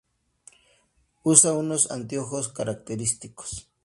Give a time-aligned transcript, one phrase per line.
[1.23, 3.67] Usa unos anteojos característicos.